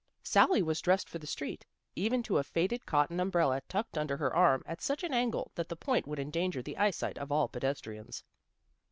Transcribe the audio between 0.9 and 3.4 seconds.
for the street, even to a faded cotton